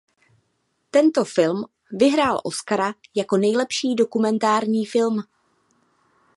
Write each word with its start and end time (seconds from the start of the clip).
Tento 0.91 1.25
film 1.25 1.63
vyhrál 1.91 2.41
Oscara 2.43 2.93
jako 3.15 3.37
nejlepší 3.37 3.95
dokumentární 3.95 4.85
film. 4.85 5.23